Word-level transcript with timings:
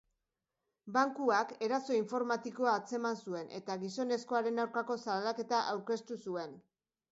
Bankuak 0.95 1.51
eraso 1.67 1.97
informatikoa 1.97 2.73
atzeman 2.79 3.21
zuen 3.27 3.53
eta 3.61 3.77
gizonezkoaren 3.85 4.67
aurkako 4.67 4.99
salaketa 5.07 5.63
aurkeztu 5.77 6.21
zuen. 6.29 6.61